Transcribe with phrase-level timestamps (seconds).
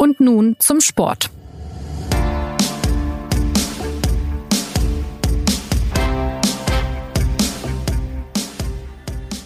[0.00, 1.28] Und nun zum Sport.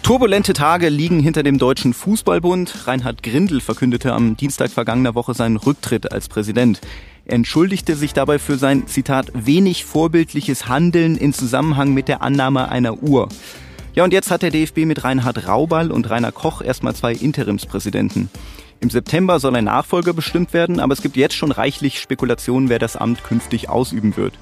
[0.03, 2.87] Turbulente Tage liegen hinter dem Deutschen Fußballbund.
[2.87, 6.81] Reinhard Grindel verkündete am Dienstag vergangener Woche seinen Rücktritt als Präsident.
[7.25, 12.69] Er entschuldigte sich dabei für sein, Zitat, wenig vorbildliches Handeln in Zusammenhang mit der Annahme
[12.69, 13.27] einer Uhr.
[13.95, 18.29] Ja, und jetzt hat der DFB mit Reinhard Raubal und Rainer Koch erstmal zwei Interimspräsidenten.
[18.83, 22.79] Im September soll ein Nachfolger bestimmt werden, aber es gibt jetzt schon reichlich Spekulationen, wer
[22.79, 24.33] das Amt künftig ausüben wird.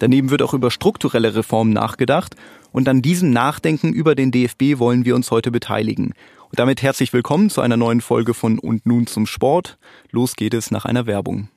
[0.00, 2.34] Daneben wird auch über strukturelle Reformen nachgedacht
[2.72, 6.12] und an diesem Nachdenken über den DFB wollen wir uns heute beteiligen.
[6.50, 9.78] Und damit herzlich willkommen zu einer neuen Folge von Und nun zum Sport.
[10.10, 11.48] Los geht es nach einer Werbung.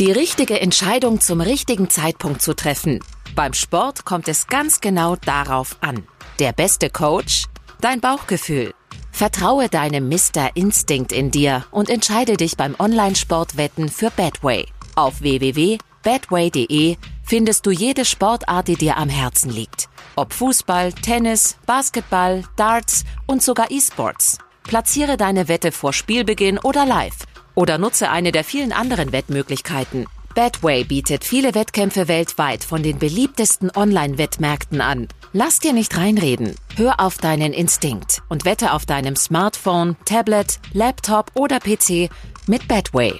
[0.00, 3.00] Die richtige Entscheidung zum richtigen Zeitpunkt zu treffen.
[3.34, 6.04] Beim Sport kommt es ganz genau darauf an.
[6.38, 7.48] Der beste Coach?
[7.82, 8.72] Dein Bauchgefühl.
[9.20, 10.48] Vertraue deinem Mr.
[10.54, 14.64] Instinct in dir und entscheide dich beim Online-Sportwetten für Badway.
[14.94, 19.90] Auf www.badway.de findest du jede Sportart, die dir am Herzen liegt.
[20.16, 24.38] Ob Fußball, Tennis, Basketball, Darts und sogar E-Sports.
[24.62, 27.26] Platziere deine Wette vor Spielbeginn oder live.
[27.54, 30.06] Oder nutze eine der vielen anderen Wettmöglichkeiten.
[30.34, 35.08] Betway bietet viele Wettkämpfe weltweit von den beliebtesten Online-Wettmärkten an.
[35.32, 36.56] Lass dir nicht reinreden.
[36.74, 42.10] Hör auf deinen Instinkt und wette auf deinem Smartphone, Tablet, Laptop oder PC
[42.48, 43.14] mit Betway.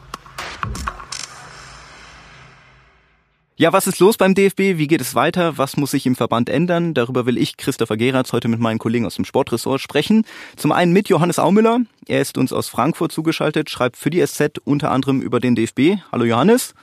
[3.55, 4.77] Ja, was ist los beim DFB?
[4.79, 5.57] Wie geht es weiter?
[5.57, 6.95] Was muss sich im Verband ändern?
[6.95, 10.25] Darüber will ich, Christopher Geratz, heute mit meinen Kollegen aus dem Sportressort sprechen.
[10.57, 11.79] Zum einen mit Johannes Aumüller.
[12.09, 16.03] Er ist uns aus Frankfurt zugeschaltet, schreibt für die SZ unter anderem über den DFB.
[16.11, 16.75] Hallo Johannes.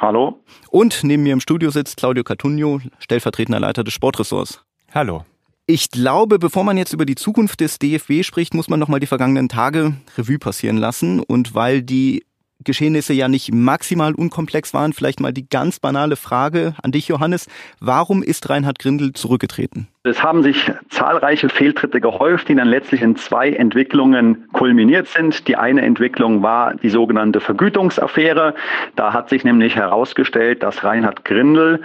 [0.00, 0.42] Hallo.
[0.70, 4.64] Und neben mir im Studio sitzt Claudio Cartunio, stellvertretender Leiter des Sportressorts.
[4.94, 5.26] Hallo.
[5.66, 8.98] Ich glaube, bevor man jetzt über die Zukunft des DFB spricht, muss man noch mal
[8.98, 11.20] die vergangenen Tage Revue passieren lassen.
[11.20, 12.24] Und weil die
[12.64, 14.92] Geschehnisse ja nicht maximal unkomplex waren.
[14.92, 17.48] Vielleicht mal die ganz banale Frage an dich, Johannes.
[17.80, 19.88] Warum ist Reinhard Grindel zurückgetreten?
[20.02, 25.46] Es haben sich zahlreiche Fehltritte gehäuft, die dann letztlich in zwei Entwicklungen kulminiert sind.
[25.46, 28.54] Die eine Entwicklung war die sogenannte Vergütungsaffäre.
[28.96, 31.82] Da hat sich nämlich herausgestellt, dass Reinhard Grindel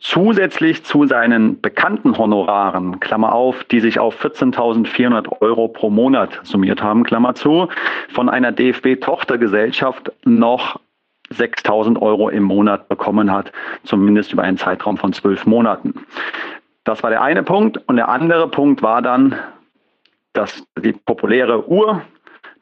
[0.00, 6.82] zusätzlich zu seinen bekannten Honoraren, Klammer auf, die sich auf 14.400 Euro pro Monat summiert
[6.82, 7.68] haben, Klammer zu,
[8.08, 10.80] von einer DFB-Tochtergesellschaft noch
[11.32, 13.52] 6.000 Euro im Monat bekommen hat,
[13.84, 15.94] zumindest über einen Zeitraum von zwölf Monaten.
[16.84, 17.78] Das war der eine Punkt.
[17.86, 19.36] Und der andere Punkt war dann,
[20.32, 22.02] dass die populäre Uhr,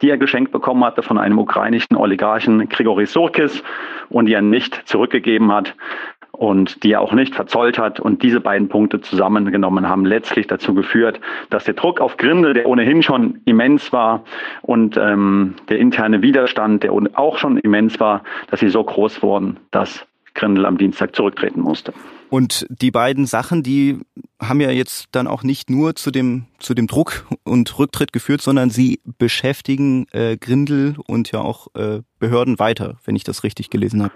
[0.02, 3.62] die er geschenkt bekommen hatte von einem ukrainischen Oligarchen Grigori Surkis
[4.10, 5.74] und die er nicht zurückgegeben hat,
[6.38, 7.98] und die er auch nicht verzollt hat.
[7.98, 12.66] Und diese beiden Punkte zusammengenommen haben letztlich dazu geführt, dass der Druck auf Grindel, der
[12.66, 14.22] ohnehin schon immens war,
[14.62, 19.58] und ähm, der interne Widerstand, der auch schon immens war, dass sie so groß wurden,
[19.72, 21.92] dass Grindel am Dienstag zurücktreten musste.
[22.30, 23.98] Und die beiden Sachen, die
[24.40, 28.42] haben ja jetzt dann auch nicht nur zu dem, zu dem Druck und Rücktritt geführt,
[28.42, 33.70] sondern sie beschäftigen äh, Grindel und ja auch äh, Behörden weiter, wenn ich das richtig
[33.70, 34.12] gelesen habe.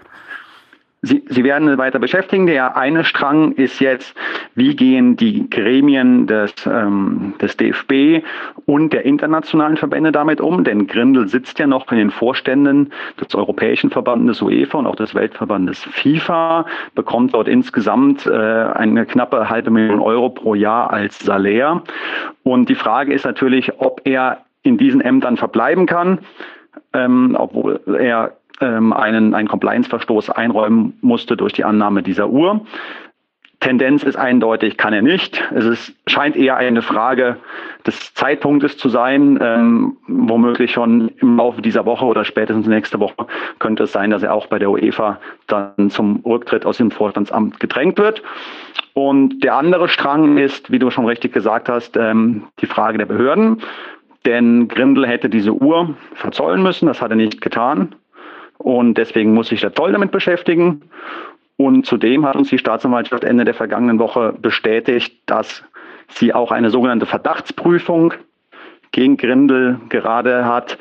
[1.05, 2.47] Sie, Sie werden weiter beschäftigen.
[2.47, 4.15] Der eine Strang ist jetzt,
[4.55, 8.25] wie gehen die Gremien des, ähm, des DFB
[8.65, 10.63] und der internationalen Verbände damit um?
[10.63, 15.13] Denn Grindel sitzt ja noch in den Vorständen des Europäischen Verbandes UEFA und auch des
[15.13, 16.65] Weltverbandes FIFA,
[16.95, 21.83] bekommt dort insgesamt äh, eine knappe halbe Million Euro pro Jahr als Salär.
[22.43, 26.19] Und die Frage ist natürlich, ob er in diesen Ämtern verbleiben kann,
[26.93, 32.65] ähm, obwohl er ähm, einen, einen Compliance-Verstoß einräumen musste durch die Annahme dieser Uhr.
[33.63, 35.41] Tendenz ist eindeutig, kann er nicht.
[35.55, 37.37] Es ist, scheint eher eine Frage
[37.87, 39.39] des Zeitpunktes zu sein.
[39.41, 43.25] Ähm, womöglich schon im Laufe dieser Woche oder spätestens nächste Woche
[43.59, 47.61] könnte es sein, dass er auch bei der UEFA dann zum Rücktritt aus dem Vorstandsamt
[47.61, 48.21] gedrängt wird.
[48.93, 53.05] Und der andere Strang ist, wie du schon richtig gesagt hast, ähm, die Frage der
[53.05, 53.61] Behörden.
[54.25, 57.95] Denn Grindel hätte diese Uhr verzollen müssen, das hat er nicht getan.
[58.63, 60.83] Und deswegen muss sich der Zoll damit beschäftigen.
[61.57, 65.63] Und zudem hat uns die Staatsanwaltschaft Ende der vergangenen Woche bestätigt, dass
[66.07, 68.13] sie auch eine sogenannte Verdachtsprüfung
[68.91, 70.77] gegen Grindel gerade hat.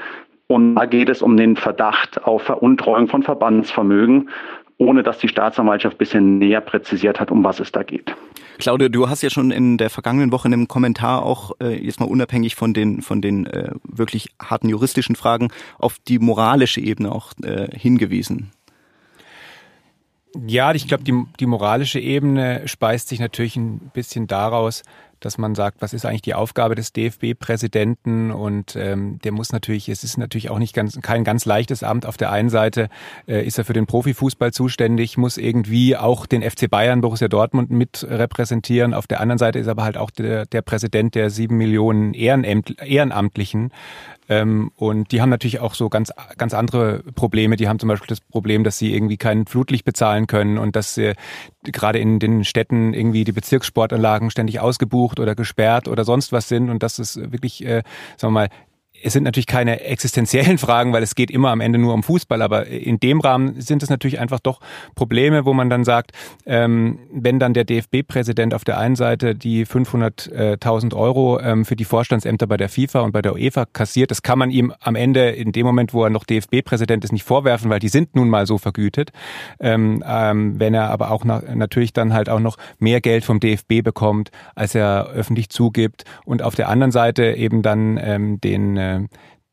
[0.47, 4.31] Und da geht es um den Verdacht auf Veruntreuung von Verbandsvermögen
[4.79, 8.15] ohne dass die Staatsanwaltschaft ein bisschen näher präzisiert hat, um was es da geht.
[8.59, 12.01] Claudia, du hast ja schon in der vergangenen Woche in einem Kommentar auch äh, jetzt
[12.01, 15.49] mal unabhängig von den von den äh, wirklich harten juristischen Fragen
[15.79, 18.53] auf die moralische Ebene auch äh, hingewiesen.
[20.47, 24.83] Ja, ich glaube, die, die moralische Ebene speist sich natürlich ein bisschen daraus,
[25.25, 29.89] dass man sagt, was ist eigentlich die Aufgabe des DFB-Präsidenten und ähm, der muss natürlich,
[29.89, 32.07] es ist natürlich auch nicht ganz kein ganz leichtes Amt.
[32.07, 32.89] Auf der einen Seite
[33.27, 37.71] äh, ist er für den Profifußball zuständig, muss irgendwie auch den FC Bayern, Borussia Dortmund
[37.71, 38.95] mit repräsentieren.
[38.95, 43.71] Auf der anderen Seite ist aber halt auch der, der Präsident der sieben Millionen Ehrenamtlichen
[44.33, 47.57] ähm, und die haben natürlich auch so ganz, ganz andere Probleme.
[47.57, 50.97] Die haben zum Beispiel das Problem, dass sie irgendwie kein Flutlicht bezahlen können und dass
[50.97, 51.15] äh,
[51.65, 56.71] gerade in den Städten irgendwie die Bezirkssportanlagen ständig ausgebucht oder gesperrt oder sonst was sind.
[56.71, 57.83] Und das ist wirklich, äh,
[58.17, 58.49] sagen wir mal,
[59.03, 62.43] es sind natürlich keine existenziellen Fragen, weil es geht immer am Ende nur um Fußball,
[62.43, 64.61] aber in dem Rahmen sind es natürlich einfach doch
[64.95, 66.13] Probleme, wo man dann sagt,
[66.47, 71.85] ähm, wenn dann der DFB-Präsident auf der einen Seite die 500.000 Euro ähm, für die
[71.85, 75.31] Vorstandsämter bei der FIFA und bei der UEFA kassiert, das kann man ihm am Ende
[75.31, 78.47] in dem Moment, wo er noch DFB-Präsident ist, nicht vorwerfen, weil die sind nun mal
[78.47, 79.13] so vergütet.
[79.61, 83.41] Ähm, ähm, wenn er aber auch nach, natürlich dann halt auch noch mehr Geld vom
[83.41, 88.77] DFB bekommt, als er öffentlich zugibt und auf der anderen Seite eben dann ähm, den
[88.77, 88.92] äh,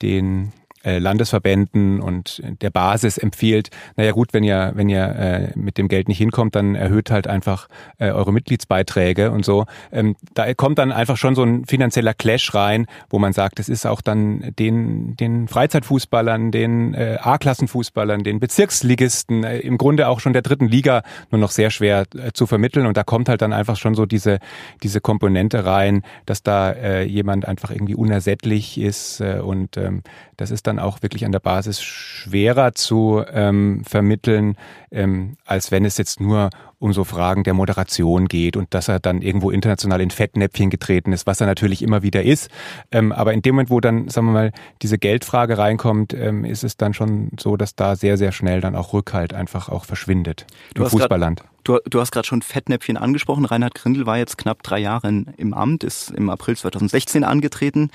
[0.02, 0.52] den äh,
[0.84, 6.08] Landesverbänden und der Basis empfiehlt, naja gut, wenn ihr, wenn ihr äh, mit dem Geld
[6.08, 7.68] nicht hinkommt, dann erhöht halt einfach
[7.98, 9.66] äh, eure Mitgliedsbeiträge und so.
[9.92, 13.70] Ähm, da kommt dann einfach schon so ein finanzieller Clash rein, wo man sagt, es
[13.70, 20.20] ist auch dann den, den Freizeitfußballern, den äh, A-Klassenfußballern, den Bezirksligisten, äh, im Grunde auch
[20.20, 22.86] schon der dritten Liga nur noch sehr schwer äh, zu vermitteln.
[22.86, 24.40] Und da kommt halt dann einfach schon so diese,
[24.84, 30.04] diese Komponente rein, dass da äh, jemand einfach irgendwie unersättlich ist äh, und ähm,
[30.38, 34.56] das ist dann auch wirklich an der Basis schwerer zu ähm, vermitteln,
[34.92, 36.50] ähm, als wenn es jetzt nur
[36.80, 41.12] um so Fragen der Moderation geht und dass er dann irgendwo international in Fettnäpfchen getreten
[41.12, 42.50] ist, was er natürlich immer wieder ist.
[42.92, 46.64] Ähm, aber in dem Moment, wo dann, sagen wir mal, diese Geldfrage reinkommt, ähm, ist
[46.64, 50.48] es dann schon so, dass da sehr, sehr schnell dann auch Rückhalt einfach auch verschwindet
[50.74, 51.42] du im Fußballland.
[51.42, 53.46] Grad, du, du hast gerade schon Fettnäpfchen angesprochen.
[53.46, 57.92] Reinhard Grindel war jetzt knapp drei Jahre im Amt, ist im April 2016 angetreten.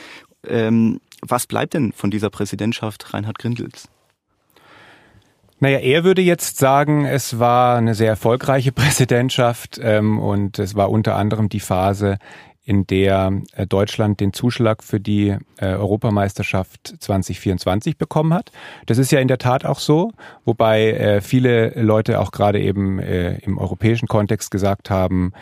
[0.46, 3.88] Ähm, was bleibt denn von dieser Präsidentschaft Reinhard Grindels?
[5.60, 10.90] Naja, er würde jetzt sagen, es war eine sehr erfolgreiche Präsidentschaft ähm, und es war
[10.90, 12.18] unter anderem die Phase,
[12.64, 18.50] in der äh, Deutschland den Zuschlag für die äh, Europameisterschaft 2024 bekommen hat.
[18.86, 20.12] Das ist ja in der Tat auch so,
[20.44, 25.32] wobei äh, viele Leute auch gerade eben im europäischen Kontext gesagt haben,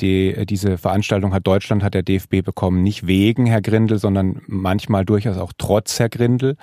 [0.00, 5.04] die, diese Veranstaltung hat Deutschland, hat der DFB bekommen, nicht wegen Herr Grindel, sondern manchmal
[5.04, 6.56] durchaus auch trotz Herr Grindel.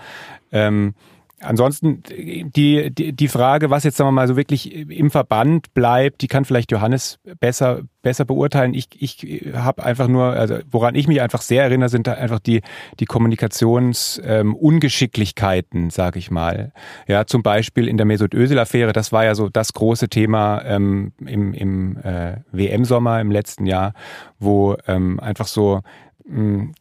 [1.41, 6.21] Ansonsten die, die, die Frage, was jetzt sagen wir mal so wirklich im Verband bleibt,
[6.21, 8.73] die kann vielleicht Johannes besser, besser beurteilen.
[8.73, 12.39] Ich, ich habe einfach nur, also woran ich mich einfach sehr erinnere, sind da einfach
[12.39, 12.61] die,
[12.99, 16.71] die Kommunikationsungeschicklichkeiten, ähm, sage ich mal.
[17.07, 21.13] Ja, zum Beispiel in der Mesut Özil-Affäre, das war ja so das große Thema ähm,
[21.25, 23.93] im, im äh, WM-Sommer im letzten Jahr,
[24.39, 25.81] wo ähm, einfach so
[26.25, 26.71] mh,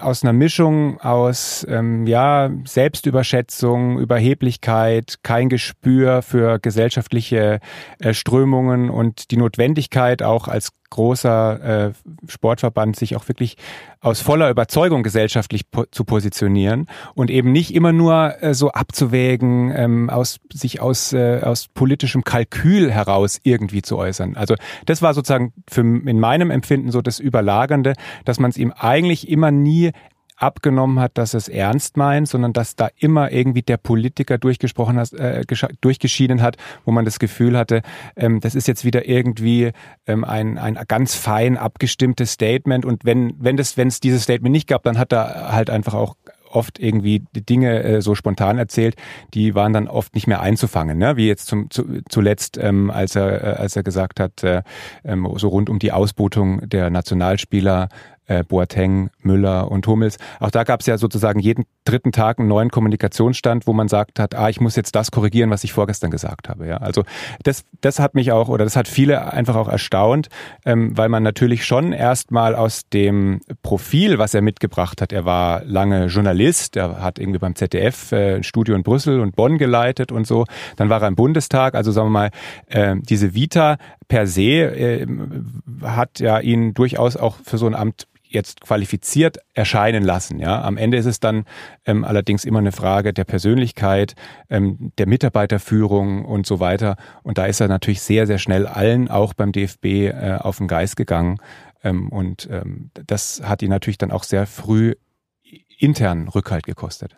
[0.00, 7.60] aus einer Mischung aus ähm, ja Selbstüberschätzung, Überheblichkeit, kein Gespür für gesellschaftliche
[7.98, 11.92] äh, Strömungen und die Notwendigkeit auch als großer äh,
[12.26, 13.56] Sportverband sich auch wirklich
[14.00, 19.72] aus voller Überzeugung gesellschaftlich po zu positionieren und eben nicht immer nur äh, so abzuwägen,
[19.74, 24.36] ähm, aus sich aus äh, aus politischem Kalkül heraus irgendwie zu äußern.
[24.36, 24.54] Also
[24.86, 27.94] das war sozusagen für in meinem Empfinden so das Überlagernde,
[28.24, 29.92] dass man es ihm eigentlich immer nie
[30.38, 35.12] abgenommen hat, dass es ernst meint, sondern dass da immer irgendwie der Politiker durchgesprochen hat,
[35.12, 35.44] äh,
[35.80, 37.82] durchgeschieden hat, wo man das Gefühl hatte,
[38.16, 39.72] ähm, das ist jetzt wieder irgendwie
[40.06, 44.52] ähm, ein, ein ganz fein abgestimmtes Statement und wenn wenn das wenn es dieses Statement
[44.52, 46.14] nicht gab, dann hat er halt einfach auch
[46.50, 48.96] oft irgendwie die Dinge äh, so spontan erzählt,
[49.34, 51.16] die waren dann oft nicht mehr einzufangen, ne?
[51.16, 54.62] wie jetzt zum, zu, zuletzt, ähm, als er äh, als er gesagt hat, äh,
[55.04, 57.88] ähm, so rund um die Ausbotung der Nationalspieler
[58.28, 60.18] äh, Boateng, Müller und Hummels.
[60.38, 64.20] Auch da gab es ja sozusagen jeden dritten Tag einen neuen Kommunikationsstand, wo man sagt
[64.20, 66.66] hat, ah, ich muss jetzt das korrigieren, was ich vorgestern gesagt habe.
[66.66, 67.04] Ja, also
[67.42, 70.28] das, das hat mich auch oder das hat viele einfach auch erstaunt,
[70.64, 75.64] ähm, weil man natürlich schon erstmal aus dem Profil, was er mitgebracht hat, er war
[75.64, 80.12] lange Journalist, er hat irgendwie beim ZDF äh, ein Studio in Brüssel und Bonn geleitet
[80.12, 80.44] und so.
[80.76, 82.30] Dann war er im Bundestag, also sagen wir mal,
[82.66, 85.06] äh, diese Vita per se äh,
[85.82, 90.38] hat ja ihn durchaus auch für so ein Amt jetzt qualifiziert erscheinen lassen.
[90.38, 91.44] Ja, am Ende ist es dann
[91.86, 94.14] ähm, allerdings immer eine Frage der Persönlichkeit,
[94.50, 96.96] ähm, der Mitarbeiterführung und so weiter.
[97.22, 100.68] Und da ist er natürlich sehr, sehr schnell allen, auch beim DFB, äh, auf den
[100.68, 101.38] Geist gegangen.
[101.82, 104.94] Ähm, und ähm, das hat ihn natürlich dann auch sehr früh
[105.78, 107.16] intern Rückhalt gekostet.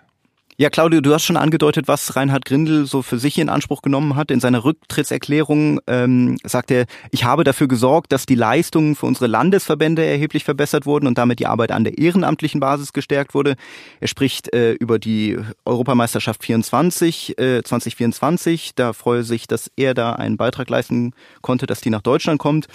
[0.60, 4.14] Ja, Claudio, du hast schon angedeutet, was Reinhard Grindel so für sich in Anspruch genommen
[4.14, 4.30] hat.
[4.30, 9.26] In seiner Rücktrittserklärung ähm, sagt er, ich habe dafür gesorgt, dass die Leistungen für unsere
[9.26, 13.56] Landesverbände erheblich verbessert wurden und damit die Arbeit an der ehrenamtlichen Basis gestärkt wurde.
[14.00, 18.74] Er spricht äh, über die Europameisterschaft 24, äh, 2024.
[18.74, 22.66] Da freue sich, dass er da einen Beitrag leisten konnte, dass die nach Deutschland kommt.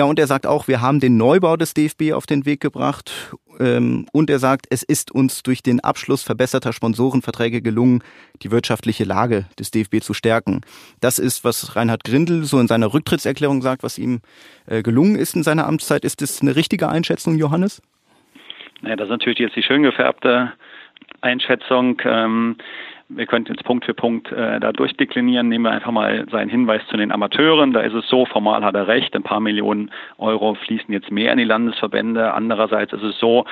[0.00, 3.12] Ja, und er sagt auch, wir haben den Neubau des DFB auf den Weg gebracht.
[3.58, 8.02] Ähm, und er sagt, es ist uns durch den Abschluss verbesserter Sponsorenverträge gelungen,
[8.42, 10.62] die wirtschaftliche Lage des DFB zu stärken.
[11.02, 14.22] Das ist, was Reinhard Grindel so in seiner Rücktrittserklärung sagt, was ihm
[14.64, 16.06] äh, gelungen ist in seiner Amtszeit.
[16.06, 17.82] Ist das eine richtige Einschätzung, Johannes?
[18.80, 20.54] Ja, das ist natürlich jetzt die schön gefärbte
[21.20, 22.00] Einschätzung.
[22.06, 22.56] Ähm,
[23.10, 25.48] wir könnten jetzt Punkt für Punkt äh, da durchdeklinieren.
[25.48, 27.72] Nehmen wir einfach mal seinen Hinweis zu den Amateuren.
[27.72, 31.32] Da ist es so, formal hat er recht, ein paar Millionen Euro fließen jetzt mehr
[31.32, 32.32] in die Landesverbände.
[32.32, 33.44] Andererseits ist es so,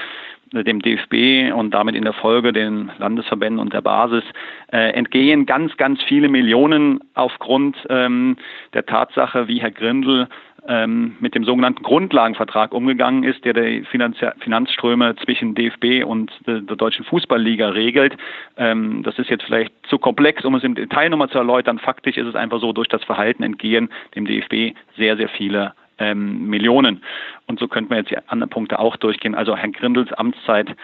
[0.54, 4.24] äh, dem DFB und damit in der Folge den Landesverbänden und der Basis
[4.72, 8.36] äh, entgehen ganz, ganz viele Millionen aufgrund ähm,
[8.74, 10.28] der Tatsache, wie Herr Grindel
[10.66, 16.60] ähm, mit dem sogenannten Grundlagenvertrag umgegangen ist, der die Finanz Finanzströme zwischen DFB und der,
[16.60, 18.16] der Deutschen Fußballliga regelt.
[18.56, 21.78] Ähm, das ist jetzt vielleicht zu komplex, um es im Detail nochmal zu erläutern.
[21.78, 26.48] Faktisch ist es einfach so, durch das Verhalten entgehen dem DFB sehr, sehr viele ähm,
[26.48, 27.02] Millionen.
[27.46, 29.34] Und so könnten wir jetzt die anderen Punkte auch durchgehen.
[29.34, 30.74] Also Herrn Grindels Amtszeit,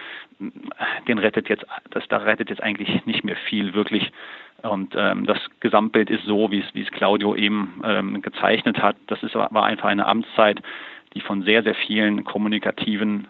[1.07, 4.11] den rettet jetzt, das da rettet jetzt eigentlich nicht mehr viel wirklich.
[4.61, 8.95] Und ähm, das Gesamtbild ist so, wie es, wie es Claudio eben ähm, gezeichnet hat.
[9.07, 10.61] Das ist, war einfach eine Amtszeit,
[11.13, 13.27] die von sehr, sehr vielen kommunikativen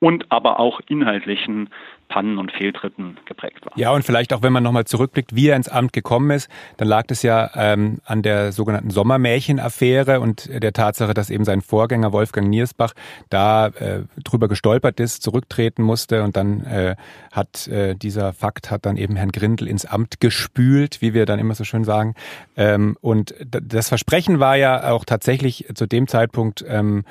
[0.00, 1.70] und aber auch inhaltlichen
[2.08, 3.72] Pannen und Fehltritten geprägt war.
[3.76, 6.88] Ja, und vielleicht auch, wenn man nochmal zurückblickt, wie er ins Amt gekommen ist, dann
[6.88, 12.12] lag es ja ähm, an der sogenannten Sommermärchen-Affäre und der Tatsache, dass eben sein Vorgänger
[12.12, 12.94] Wolfgang Niersbach
[13.28, 16.96] da äh, drüber gestolpert ist, zurücktreten musste und dann äh,
[17.30, 21.38] hat äh, dieser Fakt hat dann eben Herrn Grindel ins Amt gespült, wie wir dann
[21.38, 22.14] immer so schön sagen.
[22.56, 27.04] Ähm, und das Versprechen war ja auch tatsächlich zu dem Zeitpunkt ähm,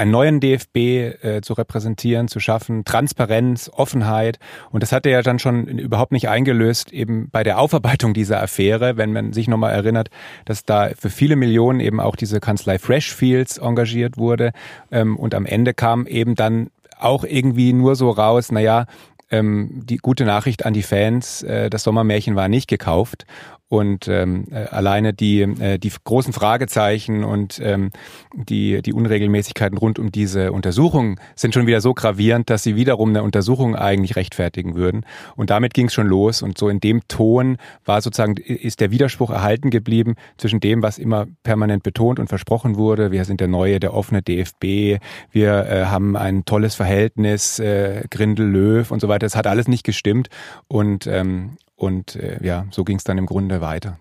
[0.00, 4.38] einen neuen DFB äh, zu repräsentieren, zu schaffen, Transparenz, Offenheit.
[4.70, 8.42] Und das hat er ja dann schon überhaupt nicht eingelöst, eben bei der Aufarbeitung dieser
[8.42, 10.08] Affäre, wenn man sich nochmal erinnert,
[10.46, 14.52] dass da für viele Millionen eben auch diese Kanzlei Freshfields engagiert wurde.
[14.90, 18.86] Ähm, und am Ende kam eben dann auch irgendwie nur so raus, naja,
[19.30, 23.26] ähm, die gute Nachricht an die Fans, äh, das Sommermärchen war nicht gekauft.
[23.70, 27.90] Und ähm, äh, alleine die, äh, die großen Fragezeichen und ähm,
[28.34, 33.10] die, die Unregelmäßigkeiten rund um diese Untersuchung sind schon wieder so gravierend, dass sie wiederum
[33.10, 35.06] eine Untersuchung eigentlich rechtfertigen würden.
[35.36, 36.42] Und damit ging es schon los.
[36.42, 40.98] Und so in dem Ton war sozusagen, ist der Widerspruch erhalten geblieben zwischen dem, was
[40.98, 43.12] immer permanent betont und versprochen wurde.
[43.12, 45.00] Wir sind der neue, der offene DFB.
[45.30, 49.26] Wir äh, haben ein tolles Verhältnis, äh, Grindel, Löw und so weiter.
[49.26, 50.28] Das hat alles nicht gestimmt.
[50.66, 53.98] Und, ähm, und äh, ja, so ging es dann im Grunde weiter.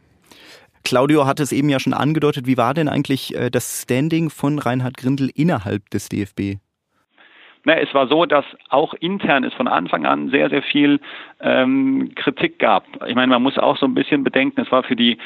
[0.83, 2.45] Claudio hat es eben ja schon angedeutet.
[2.45, 6.57] Wie war denn eigentlich äh, das Standing von Reinhard Grindel innerhalb des DFB?
[7.65, 10.99] Na, es war so, dass auch intern es von Anfang an sehr, sehr viel
[11.41, 12.85] ähm, Kritik gab.
[13.05, 15.17] Ich meine, man muss auch so ein bisschen bedenken, es war für die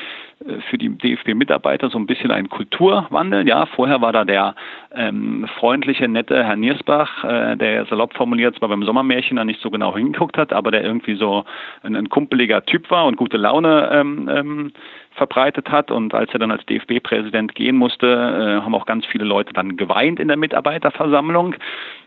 [0.47, 3.47] äh, für die DFB-Mitarbeiter so ein bisschen ein Kulturwandel.
[3.47, 4.55] Ja, vorher war da der
[4.95, 9.69] ähm, freundliche, nette Herr Niersbach, äh, der salopp formuliert zwar beim Sommermärchen da nicht so
[9.69, 11.45] genau hingeguckt hat, aber der irgendwie so
[11.83, 14.71] ein, ein kumpeliger Typ war und gute Laune ähm, ähm,
[15.11, 15.91] verbreitet hat.
[15.91, 19.77] Und als er dann als DFB-Präsident gehen musste, äh, haben auch ganz viele Leute dann
[19.77, 21.55] geweint in der Mitarbeiterversammlung.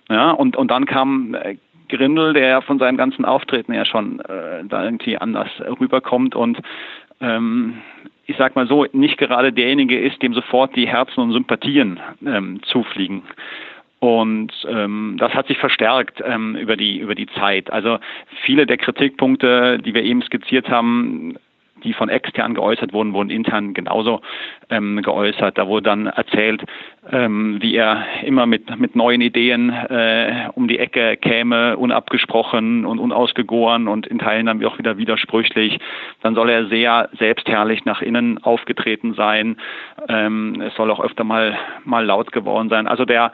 [0.09, 1.57] Ja, und, und dann kam äh,
[1.89, 5.49] Grindel, der ja von seinem ganzen Auftreten ja schon äh, da irgendwie anders
[5.81, 6.61] rüberkommt und
[7.21, 7.79] ähm,
[8.27, 12.61] ich sag mal so, nicht gerade derjenige ist, dem sofort die Herzen und Sympathien ähm,
[12.65, 13.23] zufliegen.
[14.01, 17.73] Und ähm, das hat sich verstärkt ähm, über die über die Zeit.
[17.73, 17.99] Also
[18.43, 21.39] viele der Kritikpunkte, die wir eben skizziert haben,
[21.87, 24.21] die von extern geäußert wurden, wurden intern genauso
[24.69, 25.57] ähm, geäußert.
[25.57, 26.63] Da wurde dann erzählt,
[27.11, 32.99] ähm, wie er immer mit, mit neuen Ideen äh, um die Ecke käme, unabgesprochen und
[32.99, 35.79] unausgegoren und in Teilen dann auch wieder widersprüchlich.
[36.23, 39.57] Dann soll er sehr selbstherrlich nach innen aufgetreten sein.
[40.09, 42.87] Ähm, es soll auch öfter mal, mal laut geworden sein.
[42.87, 43.33] Also der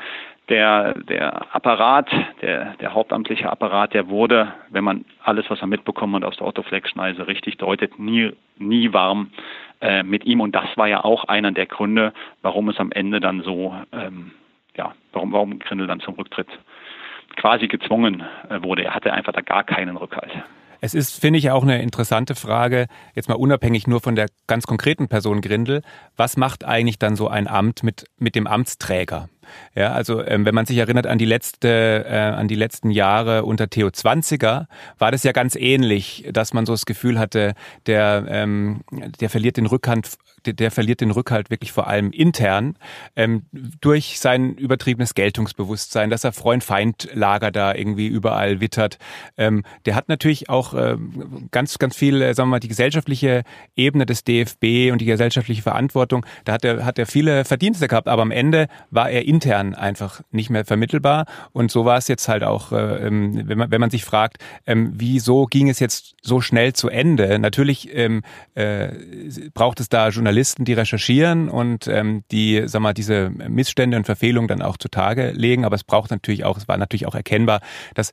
[0.48, 2.08] der, der Apparat,
[2.40, 6.46] der, der hauptamtliche Apparat, der wurde, wenn man alles, was er mitbekommen hat aus der
[6.46, 9.30] Otto-Fleck-Schneise richtig deutet, nie, nie warm
[9.80, 10.40] äh, mit ihm.
[10.40, 14.32] Und das war ja auch einer der Gründe, warum es am Ende dann so, ähm,
[14.76, 16.48] ja, warum, warum Grindel dann zum Rücktritt
[17.36, 18.84] quasi gezwungen äh, wurde.
[18.84, 20.32] Er hatte einfach da gar keinen Rückhalt.
[20.84, 24.66] Es ist, finde ich, auch eine interessante Frage, jetzt mal unabhängig nur von der ganz
[24.66, 25.82] konkreten Person Grindel.
[26.16, 29.28] Was macht eigentlich dann so ein Amt mit, mit dem Amtsträger?
[29.74, 33.44] Ja, also ähm, wenn man sich erinnert an die letzte, äh, an die letzten Jahre
[33.44, 34.68] unter Theo Zwanziger,
[34.98, 37.54] war das ja ganz ähnlich, dass man so das Gefühl hatte,
[37.86, 38.80] der, ähm,
[39.20, 40.10] der verliert den Rückhand,
[40.46, 42.76] der, der verliert den Rückhalt wirklich vor allem intern
[43.16, 43.42] ähm,
[43.80, 48.98] durch sein übertriebenes Geltungsbewusstsein, dass er Freund-Feind-Lager da irgendwie überall wittert.
[49.36, 53.42] Ähm, der hat natürlich auch ähm, ganz, ganz viel, äh, sagen wir mal, die gesellschaftliche
[53.76, 56.26] Ebene des DFB und die gesellschaftliche Verantwortung.
[56.44, 60.22] Da hat er, hat er viele Verdienste gehabt, aber am Ende war er intern einfach
[60.30, 61.26] nicht mehr vermittelbar.
[61.52, 64.38] Und so war es jetzt halt auch, äh, ähm, wenn, man, wenn man sich fragt,
[64.66, 67.38] ähm, wieso ging es jetzt so schnell zu Ende?
[67.38, 68.22] Natürlich ähm,
[68.54, 68.88] äh,
[69.54, 70.31] braucht es da Journalisten,
[70.64, 75.64] die recherchieren und ähm, die, sag mal, diese Missstände und Verfehlungen dann auch zutage legen.
[75.64, 77.60] Aber es braucht natürlich auch, es war natürlich auch erkennbar,
[77.94, 78.12] dass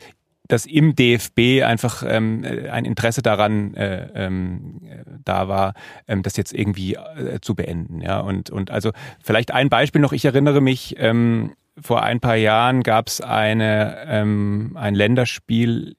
[0.49, 4.81] dass im DFB einfach ähm, ein Interesse daran äh, ähm,
[5.23, 5.73] da war,
[6.07, 8.01] ähm, das jetzt irgendwie äh, zu beenden.
[8.01, 8.91] Ja, und und also
[9.23, 10.11] vielleicht ein Beispiel noch.
[10.11, 10.95] Ich erinnere mich.
[10.97, 15.95] Ähm, vor ein paar Jahren gab es eine ähm, ein Länderspiel.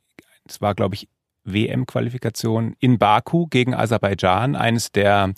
[0.47, 1.09] Es war glaube ich
[1.53, 5.33] WM-Qualifikation in Baku gegen Aserbaidschan, eines der,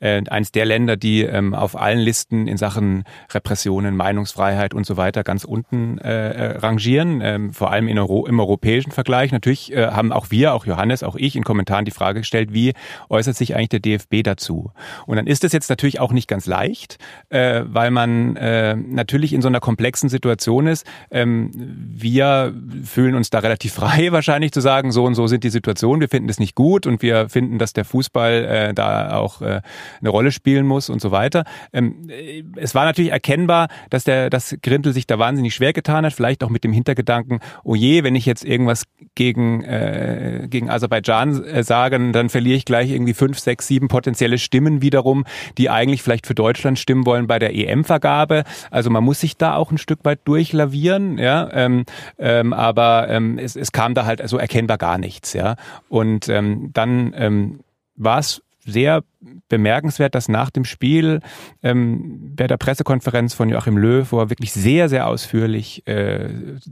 [0.00, 4.96] äh, eines der Länder, die ähm, auf allen Listen in Sachen Repressionen, Meinungsfreiheit und so
[4.96, 9.32] weiter ganz unten äh, äh, rangieren, ähm, vor allem in Euro, im europäischen Vergleich.
[9.32, 12.72] Natürlich äh, haben auch wir, auch Johannes, auch ich in Kommentaren die Frage gestellt, wie
[13.08, 14.72] äußert sich eigentlich der DFB dazu?
[15.06, 16.98] Und dann ist es jetzt natürlich auch nicht ganz leicht,
[17.30, 20.86] äh, weil man äh, natürlich in so einer komplexen Situation ist.
[21.10, 25.50] Ähm, wir fühlen uns da relativ frei wahrscheinlich zu sagen, so und so sind die
[25.58, 29.42] Situation, wir finden das nicht gut und wir finden, dass der Fußball äh, da auch
[29.42, 29.60] äh,
[30.00, 31.44] eine Rolle spielen muss und so weiter.
[31.72, 36.06] Ähm, äh, es war natürlich erkennbar, dass der, dass Grindel sich da wahnsinnig schwer getan
[36.06, 38.84] hat, vielleicht auch mit dem Hintergedanken, oh je, wenn ich jetzt irgendwas
[39.14, 44.38] gegen, äh, gegen Aserbaidschan äh, sage, dann verliere ich gleich irgendwie fünf, sechs, sieben potenzielle
[44.38, 45.24] Stimmen wiederum,
[45.58, 48.44] die eigentlich vielleicht für Deutschland stimmen wollen bei der EM-Vergabe.
[48.70, 51.48] Also man muss sich da auch ein Stück weit durchlavieren, ja.
[51.52, 51.84] Ähm,
[52.18, 55.56] ähm, aber ähm, es, es kam da halt also erkennbar gar nichts, ja.
[55.88, 57.60] Und ähm, dann ähm,
[57.96, 59.02] war es sehr
[59.48, 61.20] bemerkenswert, dass nach dem Spiel
[61.62, 66.28] ähm, bei der Pressekonferenz von Joachim Löw, wo er wirklich sehr, sehr ausführlich äh,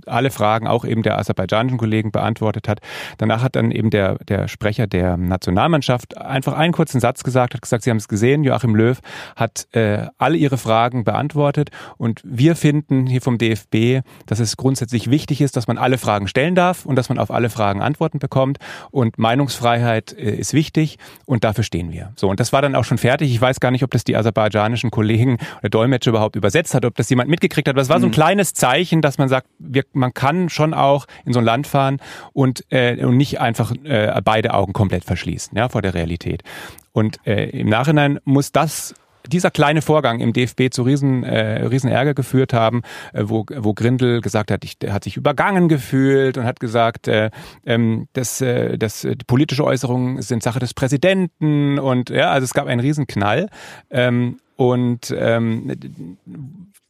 [0.07, 2.81] alle Fragen, auch eben der aserbaidschanischen Kollegen, beantwortet hat.
[3.19, 7.63] Danach hat dann eben der, der Sprecher der Nationalmannschaft einfach einen kurzen Satz gesagt, hat
[7.63, 8.99] gesagt, Sie haben es gesehen, Joachim Löw
[9.35, 15.11] hat äh, alle Ihre Fragen beantwortet und wir finden hier vom DFB, dass es grundsätzlich
[15.11, 18.21] wichtig ist, dass man alle Fragen stellen darf und dass man auf alle Fragen Antworten
[18.21, 18.59] bekommt
[18.91, 22.13] und Meinungsfreiheit äh, ist wichtig und dafür stehen wir.
[22.15, 23.31] So, und das war dann auch schon fertig.
[23.33, 26.95] Ich weiß gar nicht, ob das die aserbaidschanischen Kollegen oder Dolmetscher überhaupt übersetzt hat, ob
[26.95, 27.75] das jemand mitgekriegt hat.
[27.75, 28.15] Aber es war so ein mhm.
[28.15, 31.99] kleines Zeichen, dass man sagt, wir, man kann schon auch in so ein Land fahren
[32.35, 36.43] und, äh, und nicht einfach äh, beide Augen komplett verschließen ja, vor der Realität.
[36.93, 38.95] Und äh, im Nachhinein muss das
[39.29, 43.75] dieser kleine Vorgang im DFB zu riesen, äh, riesen Ärger geführt haben, äh, wo, wo
[43.75, 47.31] Grindel gesagt hat, ich, hat sich übergangen gefühlt und hat gesagt, äh,
[47.65, 52.55] ähm, dass, äh, dass äh, politische Äußerungen sind Sache des Präsidenten und ja, also es
[52.55, 53.49] gab einen riesen Knall.
[53.91, 56.17] Ähm, und ähm,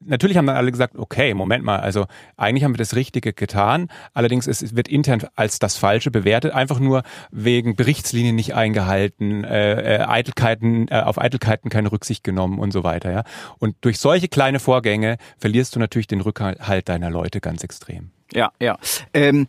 [0.00, 3.88] natürlich haben dann alle gesagt, okay, Moment mal, also eigentlich haben wir das Richtige getan.
[4.14, 9.96] Allerdings ist, wird intern als das Falsche bewertet, einfach nur wegen Berichtslinien nicht eingehalten, äh,
[9.96, 13.11] äh, Eitelkeiten, äh, auf Eitelkeiten keine Rücksicht genommen und so weiter.
[13.11, 13.24] Ja.
[13.59, 18.11] Und durch solche kleine Vorgänge verlierst du natürlich den Rückhalt deiner Leute ganz extrem.
[18.33, 18.79] Ja, ja.
[19.12, 19.48] Ähm,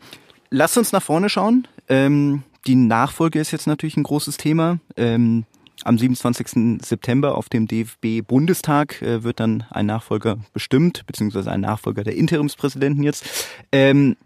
[0.50, 1.68] lass uns nach vorne schauen.
[1.88, 4.80] Ähm, die Nachfolge ist jetzt natürlich ein großes Thema.
[4.98, 5.46] Ähm,
[5.88, 6.80] am 27.
[6.84, 13.04] September auf dem DFB-Bundestag äh, wird dann ein Nachfolger bestimmt, beziehungsweise ein Nachfolger der Interimspräsidenten
[13.04, 13.26] jetzt.
[13.72, 14.18] Ähm,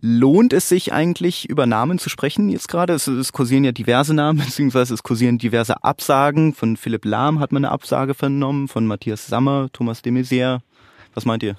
[0.00, 2.92] lohnt es sich eigentlich, über Namen zu sprechen jetzt gerade?
[2.92, 6.54] Es, es kursieren ja diverse Namen, beziehungsweise es kursieren diverse Absagen.
[6.54, 10.60] Von Philipp Lahm hat man eine Absage vernommen, von Matthias Sammer, Thomas de Maizière.
[11.14, 11.56] Was meint ihr?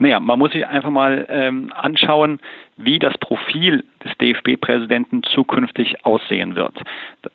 [0.00, 2.40] Naja, man muss sich einfach mal ähm, anschauen,
[2.78, 6.74] wie das Profil des DFB-Präsidenten zukünftig aussehen wird.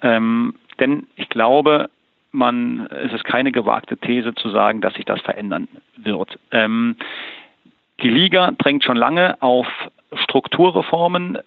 [0.01, 1.91] Ähm, denn ich glaube,
[2.31, 6.39] man, es ist keine gewagte These zu sagen, dass sich das verändern wird.
[6.49, 6.95] Ähm,
[8.01, 9.67] die Liga drängt schon lange auf
[10.23, 11.37] Strukturreformen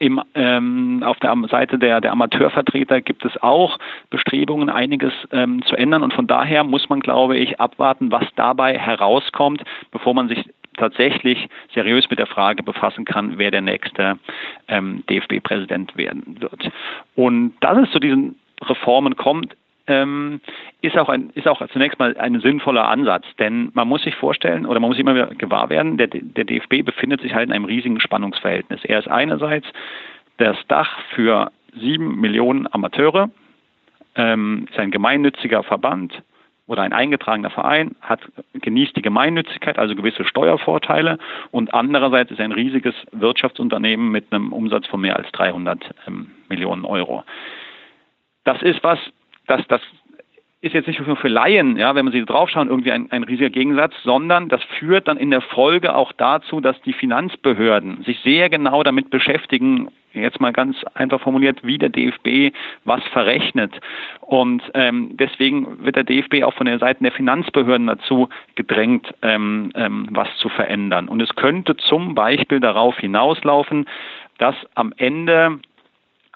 [0.00, 3.78] im, ähm, auf der Seite der, der Amateurvertreter gibt es auch
[4.10, 6.02] Bestrebungen, einiges ähm, zu ändern.
[6.02, 10.44] Und von daher muss man, glaube ich, abwarten, was dabei herauskommt, bevor man sich
[10.76, 14.18] tatsächlich seriös mit der Frage befassen kann, wer der nächste
[14.68, 16.70] ähm, DFB-Präsident werden wird.
[17.14, 19.56] Und dass es zu diesen Reformen kommt,
[19.86, 20.40] ähm,
[20.80, 24.66] ist auch ein, ist auch zunächst mal ein sinnvoller Ansatz, denn man muss sich vorstellen
[24.66, 27.64] oder man muss immer wieder gewahr werden, der, der DFB befindet sich halt in einem
[27.64, 28.84] riesigen Spannungsverhältnis.
[28.84, 29.66] Er ist einerseits
[30.38, 33.30] das Dach für sieben Millionen Amateure,
[34.14, 36.22] ähm, ist ein gemeinnütziger Verband,
[36.66, 38.20] oder ein eingetragener Verein hat,
[38.54, 41.18] genießt die Gemeinnützigkeit, also gewisse Steuervorteile
[41.50, 46.84] und andererseits ist ein riesiges Wirtschaftsunternehmen mit einem Umsatz von mehr als 300 ähm, Millionen
[46.84, 47.24] Euro.
[48.44, 48.98] Das ist was,
[49.46, 49.80] das, das
[50.66, 53.50] ist jetzt nicht nur für Laien, ja, wenn man sie draufschauen, irgendwie ein, ein riesiger
[53.50, 58.48] Gegensatz, sondern das führt dann in der Folge auch dazu, dass die Finanzbehörden sich sehr
[58.48, 62.54] genau damit beschäftigen, jetzt mal ganz einfach formuliert, wie der DFB
[62.84, 63.78] was verrechnet.
[64.22, 69.70] Und ähm, deswegen wird der DFB auch von der Seite der Finanzbehörden dazu gedrängt, ähm,
[69.74, 71.08] ähm, was zu verändern.
[71.08, 73.86] Und es könnte zum Beispiel darauf hinauslaufen,
[74.38, 75.60] dass am Ende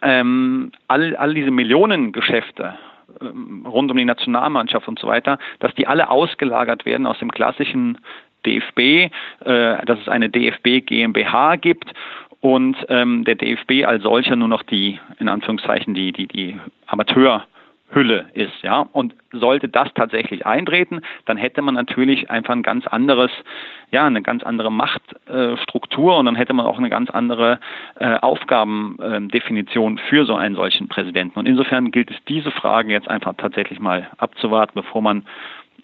[0.02, 2.74] ähm, all, all diese Millionengeschäfte
[3.20, 7.98] rund um die Nationalmannschaft und so weiter, dass die alle ausgelagert werden aus dem klassischen
[8.46, 9.10] DFB, äh,
[9.84, 11.92] dass es eine DFB GmbH gibt
[12.40, 17.44] und ähm, der DFB als solcher nur noch die, in Anführungszeichen, die, die, die Amateur
[17.92, 18.87] Hülle ist, ja.
[18.92, 23.31] Und sollte das tatsächlich eintreten, dann hätte man natürlich einfach ein ganz anderes,
[23.90, 27.59] ja, eine ganz andere Machtstruktur äh, und dann hätte man auch eine ganz andere
[27.98, 31.38] äh, Aufgabendefinition für so einen solchen Präsidenten.
[31.38, 35.26] Und insofern gilt es, diese Frage jetzt einfach tatsächlich mal abzuwarten, bevor man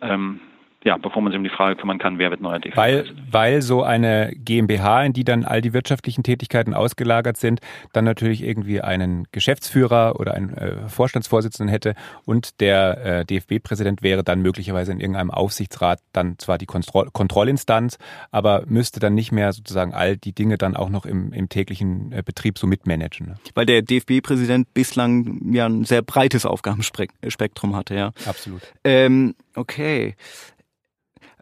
[0.02, 0.40] ähm,
[0.86, 2.76] ja, bevor man sich um die Frage kümmern kann, wer wird neuer DFB.
[2.76, 7.60] Weil, weil so eine GmbH, in die dann all die wirtschaftlichen Tätigkeiten ausgelagert sind,
[7.92, 14.22] dann natürlich irgendwie einen Geschäftsführer oder einen äh, Vorstandsvorsitzenden hätte und der äh, DFB-Präsident wäre
[14.22, 17.98] dann möglicherweise in irgendeinem Aufsichtsrat dann zwar die Kontroll Kontrollinstanz,
[18.30, 22.12] aber müsste dann nicht mehr sozusagen all die Dinge dann auch noch im, im täglichen
[22.12, 23.26] äh, Betrieb so mitmanagen.
[23.26, 23.34] Ne?
[23.54, 28.12] Weil der DFB-Präsident bislang ja ein sehr breites Aufgabenspektrum hatte, ja.
[28.24, 28.62] Absolut.
[28.84, 30.14] Ähm, okay.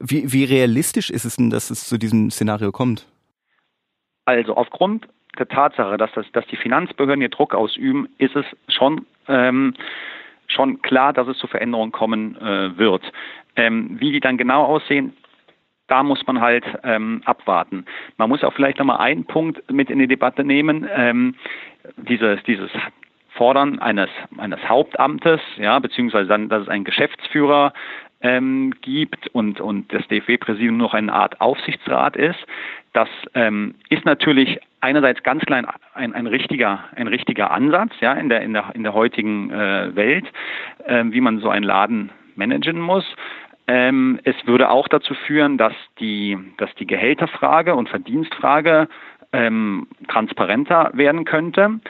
[0.06, 3.06] Wie, wie realistisch ist es denn, dass es zu diesem Szenario kommt?
[4.26, 9.06] Also aufgrund der Tatsache, dass, das, dass die Finanzbehörden hier Druck ausüben, ist es schon,
[9.28, 9.74] ähm,
[10.46, 13.02] schon klar, dass es zu Veränderungen kommen äh, wird.
[13.56, 15.16] Ähm, wie die dann genau aussehen,
[15.86, 17.86] da muss man halt ähm, abwarten.
[18.18, 20.86] Man muss auch vielleicht nochmal einen Punkt mit in die Debatte nehmen.
[20.94, 21.34] Ähm,
[21.96, 22.70] dieses, dieses
[23.30, 27.72] Fordern eines, eines Hauptamtes, ja, beziehungsweise dann, dass es einen Geschäftsführer
[28.24, 32.38] ähm, gibt und, und das DFB-Präsidium noch eine Art Aufsichtsrat ist.
[32.94, 38.28] Das ähm, ist natürlich einerseits ganz klein ein, ein richtiger ein richtiger Ansatz ja in
[38.28, 40.24] der in der in der heutigen äh, Welt,
[40.86, 43.04] äh, wie man so einen Laden managen muss.
[43.66, 48.88] Ähm, es würde auch dazu führen, dass die dass die Gehälterfrage und Verdienstfrage
[49.32, 51.80] ähm, transparenter werden könnte.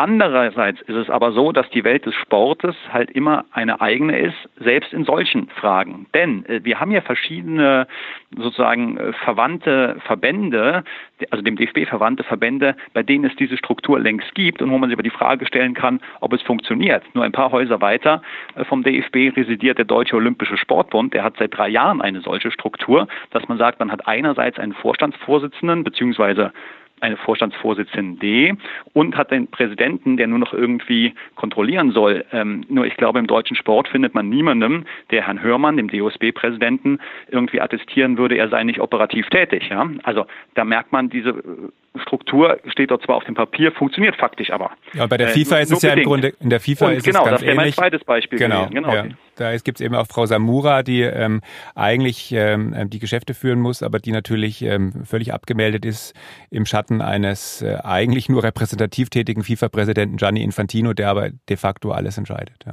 [0.00, 4.36] Andererseits ist es aber so, dass die Welt des Sportes halt immer eine eigene ist,
[4.60, 6.06] selbst in solchen Fragen.
[6.14, 7.88] Denn äh, wir haben ja verschiedene
[8.30, 10.84] sozusagen äh, verwandte Verbände,
[11.32, 14.88] also dem DFB verwandte Verbände, bei denen es diese Struktur längst gibt und wo man
[14.88, 17.02] sich über die Frage stellen kann, ob es funktioniert.
[17.14, 18.22] Nur ein paar Häuser weiter
[18.54, 21.12] äh, vom DFB residiert der Deutsche Olympische Sportbund.
[21.12, 24.74] Der hat seit drei Jahren eine solche Struktur, dass man sagt, man hat einerseits einen
[24.74, 26.52] Vorstandsvorsitzenden beziehungsweise
[27.00, 28.56] eine Vorstandsvorsitzende
[28.92, 32.24] und hat den Präsidenten, der nur noch irgendwie kontrollieren soll.
[32.32, 36.98] Ähm, nur ich glaube, im deutschen Sport findet man niemanden, der Herrn Hörmann, dem DOSB-Präsidenten,
[37.30, 39.68] irgendwie attestieren würde, er sei nicht operativ tätig.
[39.70, 39.88] Ja?
[40.02, 44.50] Also da merkt man, diese äh, Struktur steht dort zwar auf dem Papier, funktioniert faktisch
[44.50, 44.70] aber.
[44.94, 47.04] Ja, bei der äh, FIFA ist es ja im Grunde, in der FIFA und ist
[47.04, 48.74] genau, es ganz das wäre mein zweites Beispiel genau, gewesen.
[48.74, 48.94] Genau.
[48.94, 49.06] Ja.
[49.38, 51.42] Da gibt es eben auch Frau Samura, die ähm,
[51.76, 56.12] eigentlich ähm, die Geschäfte führen muss, aber die natürlich ähm, völlig abgemeldet ist
[56.50, 61.92] im Schatten eines äh, eigentlich nur repräsentativ tätigen FIFA-Präsidenten Gianni Infantino, der aber de facto
[61.92, 62.64] alles entscheidet.
[62.66, 62.72] Ja.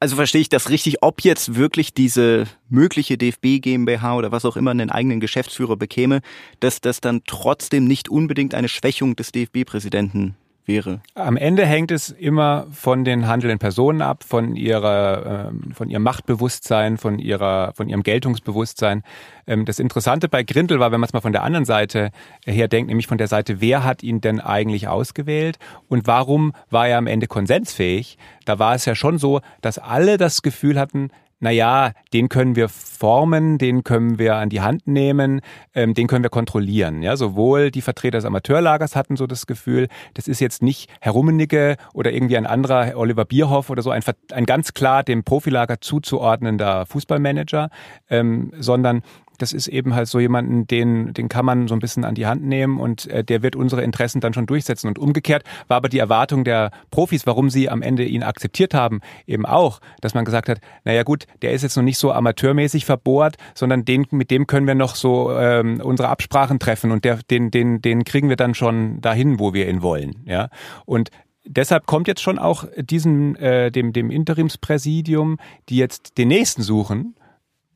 [0.00, 4.56] Also verstehe ich das richtig, ob jetzt wirklich diese mögliche DFB GmbH oder was auch
[4.56, 6.20] immer einen eigenen Geschäftsführer bekäme,
[6.60, 10.36] dass das dann trotzdem nicht unbedingt eine Schwächung des DFB-Präsidenten
[10.66, 11.00] wäre?
[11.14, 16.02] Am Ende hängt es immer von den handelnden Personen ab, von ihrer, ähm, von ihrem
[16.02, 19.02] Machtbewusstsein, von ihrer, von ihrem Geltungsbewusstsein.
[19.46, 22.10] Ähm, das Interessante bei Grindel war, wenn man es mal von der anderen Seite
[22.44, 26.88] her denkt, nämlich von der Seite, wer hat ihn denn eigentlich ausgewählt und warum war
[26.88, 28.18] er am Ende konsensfähig?
[28.44, 31.10] Da war es ja schon so, dass alle das Gefühl hatten,
[31.46, 35.42] naja, den können wir formen, den können wir an die Hand nehmen,
[35.76, 37.02] ähm, den können wir kontrollieren.
[37.02, 41.12] Ja, sowohl die Vertreter des Amateurlagers hatten so das Gefühl, das ist jetzt nicht Herr
[41.12, 45.80] Rummenigge oder irgendwie ein anderer Oliver Bierhoff oder so, ein, ein ganz klar dem Profilager
[45.80, 47.70] zuzuordnender Fußballmanager,
[48.10, 49.02] ähm, sondern
[49.38, 52.26] das ist eben halt so jemanden, den, den kann man so ein bisschen an die
[52.26, 54.88] Hand nehmen und äh, der wird unsere Interessen dann schon durchsetzen.
[54.88, 59.00] Und umgekehrt war aber die Erwartung der Profis, warum sie am Ende ihn akzeptiert haben,
[59.26, 62.84] eben auch, dass man gesagt hat, naja gut, der ist jetzt noch nicht so amateurmäßig
[62.84, 67.18] verbohrt, sondern den, mit dem können wir noch so ähm, unsere Absprachen treffen und der,
[67.30, 70.22] den, den, den kriegen wir dann schon dahin, wo wir ihn wollen.
[70.26, 70.48] Ja?
[70.84, 71.10] Und
[71.46, 77.14] deshalb kommt jetzt schon auch diesem, äh, dem, dem Interimspräsidium, die jetzt den nächsten suchen,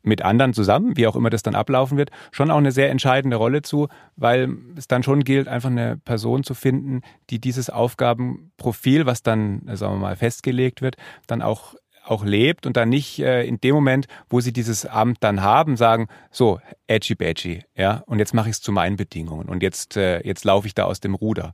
[0.03, 3.37] mit anderen zusammen, wie auch immer das dann ablaufen wird, schon auch eine sehr entscheidende
[3.37, 9.07] Rolle zu, weil es dann schon gilt, einfach eine Person zu finden, die dieses Aufgabenprofil,
[9.07, 11.75] was dann, sagen wir mal, festgelegt wird, dann auch
[12.11, 15.77] auch lebt und dann nicht äh, in dem Moment, wo sie dieses Amt dann haben,
[15.77, 19.97] sagen, so, edgy badgy, ja, und jetzt mache ich es zu meinen Bedingungen und jetzt,
[19.97, 21.53] äh, jetzt laufe ich da aus dem Ruder.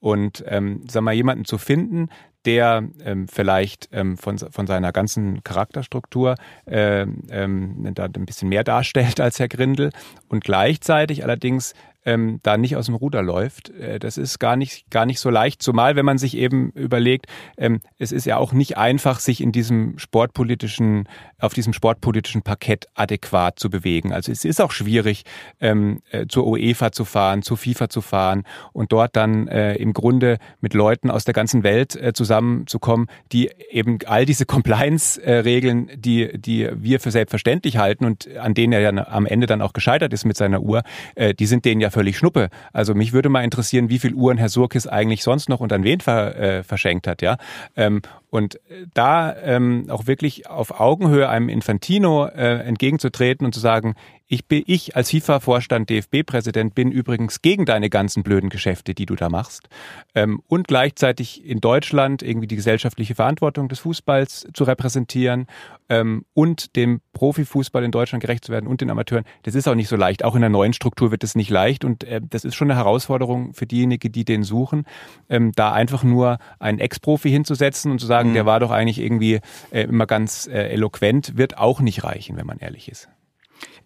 [0.00, 2.08] Und ähm, sag mal, jemanden zu finden,
[2.44, 8.64] der ähm, vielleicht ähm, von, von seiner ganzen Charakterstruktur ähm, ähm, da ein bisschen mehr
[8.64, 9.90] darstellt als Herr Grindel.
[10.28, 11.74] Und gleichzeitig allerdings
[12.08, 13.68] ähm, da nicht aus dem Ruder läuft.
[13.70, 17.26] Äh, das ist gar nicht, gar nicht so leicht, zumal wenn man sich eben überlegt,
[17.58, 21.06] ähm, es ist ja auch nicht einfach, sich in diesem sportpolitischen,
[21.38, 24.14] auf diesem sportpolitischen Parkett adäquat zu bewegen.
[24.14, 25.24] Also es ist auch schwierig,
[25.60, 29.92] ähm, äh, zur UEFA zu fahren, zur FIFA zu fahren und dort dann äh, im
[29.92, 36.40] Grunde mit Leuten aus der ganzen Welt äh, zusammenzukommen, die eben all diese Compliance-Regeln, die,
[36.40, 40.14] die wir für selbstverständlich halten und an denen er ja am Ende dann auch gescheitert
[40.14, 40.82] ist mit seiner Uhr,
[41.14, 42.50] äh, die sind denen ja völlig Schnuppe.
[42.72, 45.82] Also mich würde mal interessieren, wie viel Uhren Herr Surkis eigentlich sonst noch und an
[45.82, 47.38] wen ver, äh, verschenkt hat, ja.
[47.74, 48.60] Ähm, und
[48.94, 53.94] da ähm, auch wirklich auf Augenhöhe einem Infantino äh, entgegenzutreten und zu sagen,
[54.30, 59.16] ich bin ich als FIFA-Vorstand, DFB-Präsident bin übrigens gegen deine ganzen blöden Geschäfte, die du
[59.16, 59.70] da machst.
[60.14, 65.46] Ähm, und gleichzeitig in Deutschland irgendwie die gesellschaftliche Verantwortung des Fußballs zu repräsentieren
[65.88, 69.24] ähm, und dem Profifußball in Deutschland gerecht zu werden und den Amateuren.
[69.44, 70.24] Das ist auch nicht so leicht.
[70.24, 72.78] Auch in der neuen Struktur wird es nicht leicht und äh, das ist schon eine
[72.78, 74.84] Herausforderung für diejenigen, die den suchen,
[75.30, 78.34] ähm, da einfach nur einen Ex-Profi hinzusetzen und zu sagen, mhm.
[78.34, 82.46] der war doch eigentlich irgendwie äh, immer ganz äh, eloquent, wird auch nicht reichen, wenn
[82.46, 83.08] man ehrlich ist.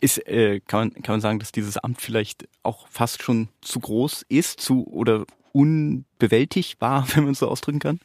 [0.00, 3.80] Ist, äh, kann, man, kann man sagen, dass dieses Amt vielleicht auch fast schon zu
[3.80, 8.00] groß ist, zu oder unbewältigbar, wenn man so ausdrücken kann?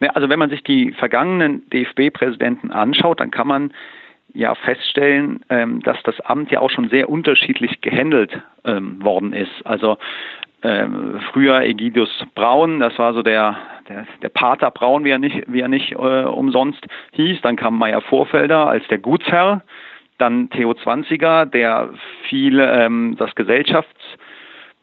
[0.00, 3.72] Also wenn man sich die vergangenen DFB-Präsidenten anschaut, dann kann man
[4.34, 9.64] ja feststellen, ähm, dass das Amt ja auch schon sehr unterschiedlich gehandelt ähm, worden ist.
[9.64, 9.96] Also
[10.62, 13.56] ähm, früher Egidius Braun, das war so der,
[13.88, 17.40] der, der Pater Braun, wie er nicht, wie er nicht äh, umsonst hieß.
[17.42, 19.62] Dann kam Meier Vorfelder als der Gutsherr.
[20.18, 21.90] Dann Theo Zwanziger, der
[22.28, 23.34] viel ähm, das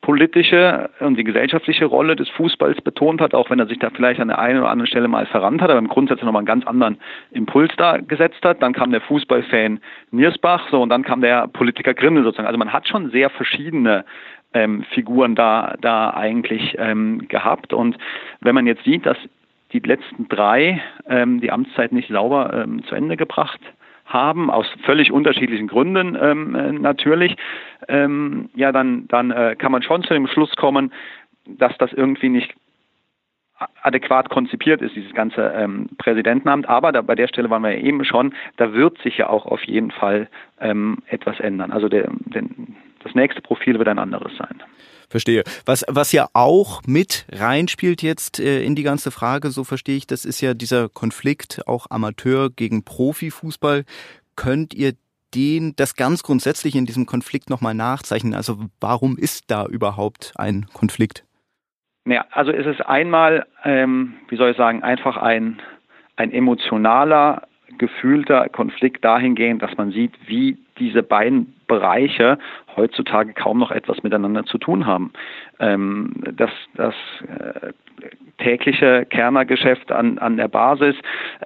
[0.01, 4.19] gesellschaftspolitische und die gesellschaftliche Rolle des Fußballs betont hat, auch wenn er sich da vielleicht
[4.19, 6.65] an der einen oder anderen Stelle mal verrannt hat, aber im Grundsatz nochmal einen ganz
[6.65, 6.97] anderen
[7.31, 8.61] Impuls da gesetzt hat.
[8.61, 9.79] Dann kam der Fußballfan
[10.11, 12.47] Niersbach, so und dann kam der Politiker Grimmel sozusagen.
[12.47, 14.05] Also man hat schon sehr verschiedene
[14.53, 17.73] ähm, Figuren da, da eigentlich ähm, gehabt.
[17.73, 17.97] Und
[18.41, 19.17] wenn man jetzt sieht, dass
[19.71, 23.61] die letzten drei ähm, die Amtszeit nicht sauber ähm, zu Ende gebracht
[24.13, 27.36] haben, aus völlig unterschiedlichen Gründen ähm, äh, natürlich,
[27.88, 30.91] ähm, ja, dann, dann äh, kann man schon zu dem Schluss kommen,
[31.45, 32.54] dass das irgendwie nicht
[33.84, 36.67] adäquat konzipiert ist, dieses ganze ähm, Präsidentenamt.
[36.67, 39.45] Aber da, bei der Stelle waren wir ja eben schon, da wird sich ja auch
[39.45, 40.28] auf jeden Fall
[40.60, 41.71] ähm, etwas ändern.
[41.71, 42.43] Also der, der,
[43.04, 44.63] das nächste Profil wird ein anderes sein.
[45.12, 45.43] Verstehe.
[45.65, 50.08] Was, was ja auch mit reinspielt jetzt äh, in die ganze Frage, so verstehe ich,
[50.08, 53.84] das ist ja dieser Konflikt auch Amateur gegen Profifußball.
[54.38, 54.93] Könnt ihr
[55.36, 58.34] den, das ganz grundsätzlich in diesem Konflikt nochmal nachzeichnen?
[58.34, 61.26] Also warum ist da überhaupt ein Konflikt?
[62.06, 65.62] Ja, also es ist einmal, ähm, wie soll ich sagen, einfach ein,
[66.15, 67.50] ein emotionaler,
[67.81, 72.37] gefühlter Konflikt dahingehend, dass man sieht, wie diese beiden Bereiche
[72.75, 75.11] heutzutage kaum noch etwas miteinander zu tun haben.
[75.59, 76.93] Ähm, das das
[77.27, 77.73] äh,
[78.37, 80.95] tägliche Kernergeschäft an, an der Basis,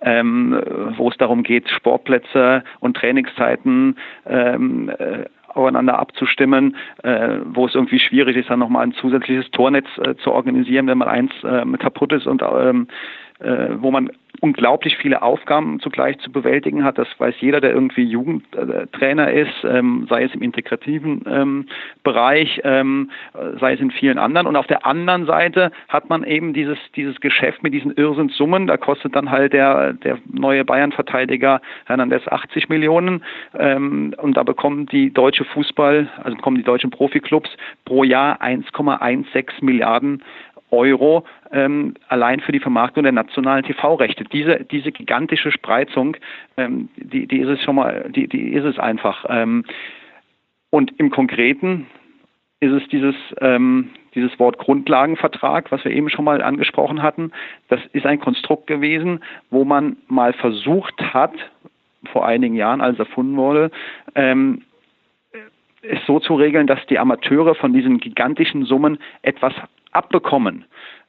[0.01, 0.61] ähm,
[0.97, 3.95] wo es darum geht, Sportplätze und Trainingszeiten
[4.25, 9.87] ähm, äh, aufeinander abzustimmen, äh, wo es irgendwie schwierig ist, dann nochmal ein zusätzliches Tornetz
[10.03, 12.87] äh, zu organisieren, wenn mal eins äh, kaputt ist und ähm,
[13.39, 14.09] äh, wo man
[14.41, 16.97] unglaublich viele Aufgaben zugleich zu bewältigen hat.
[16.97, 21.65] Das weiß jeder, der irgendwie Jugendtrainer ist, ähm, sei es im integrativen ähm,
[22.03, 23.11] Bereich, ähm,
[23.59, 24.47] sei es in vielen anderen.
[24.47, 28.67] Und auf der anderen Seite hat man eben dieses, dieses Geschäft mit diesen Irrsinnssummen.
[28.67, 33.23] Da kostet dann halt der, der neue Bayern-Verteidiger Hernandez 80 Millionen.
[33.57, 37.49] Ähm, und da bekommen die deutsche Fußball, also bekommen die deutschen Profiklubs
[37.85, 40.23] pro Jahr 1,16 Milliarden
[40.71, 44.23] Euro ähm, allein für die Vermarktung der nationalen TV-Rechte.
[44.25, 46.17] Diese, diese gigantische Spreizung,
[46.57, 49.25] ähm, die, die ist es schon mal, die, die ist es einfach.
[49.29, 49.63] Ähm,
[50.69, 51.87] und im Konkreten
[52.59, 57.31] ist es dieses, ähm, dieses Wort Grundlagenvertrag, was wir eben schon mal angesprochen hatten.
[57.67, 61.33] Das ist ein Konstrukt gewesen, wo man mal versucht hat,
[62.11, 63.71] vor einigen Jahren, als erfunden wurde,
[64.15, 64.61] ähm,
[65.81, 69.53] es so zu regeln, dass die Amateure von diesen gigantischen Summen etwas
[69.95, 70.65] abbekommen.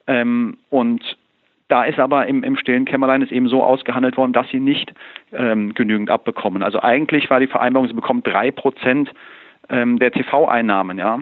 [0.06, 1.02] Ähm, und
[1.68, 4.94] Da ist aber im, im stillen Kämmerlein es eben so ausgehandelt worden, dass sie nicht
[5.32, 6.62] ähm, genügend abbekommen.
[6.62, 9.10] Also eigentlich war die Vereinbarung, sie bekommen drei Prozent
[9.68, 11.18] ähm, der TV-Einnahmen, ja.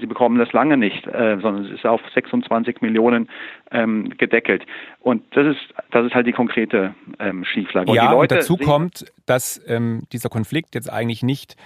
[0.00, 3.28] Sie bekommen das lange nicht, äh, sondern es ist auf 26 Millionen
[3.70, 4.66] ähm, gedeckelt.
[5.00, 7.88] Und das ist, das ist halt die konkrete ähm, Schieflage.
[7.88, 11.56] Und ja, und dazu kommt, dass ähm, dieser Konflikt jetzt eigentlich nicht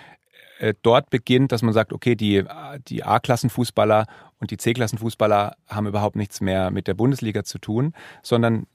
[0.59, 2.45] äh, dort beginnt, dass man sagt, okay, die,
[2.87, 4.05] die A-Klassenfußballer
[4.43, 8.67] und die C-Klassenfußballer haben überhaupt nichts mehr mit der Bundesliga zu tun, sondern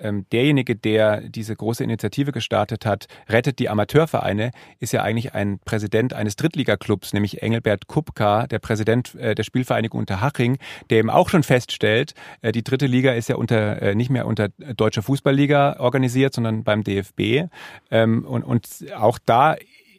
[0.00, 5.58] ähm, derjenige, der diese große Initiative gestartet hat, rettet die Amateurvereine, ist ja eigentlich ein
[5.64, 10.58] Präsident eines Drittligaklubs, nämlich Engelbert Kupka, der Präsident äh, der Spielvereinigung Unterhaching,
[10.90, 14.26] der eben auch schon feststellt, äh, die dritte Liga ist ja unter äh, nicht mehr
[14.26, 17.50] unter deutscher Fußballliga organisiert, sondern beim DFB
[17.90, 19.56] ähm, und, und auch da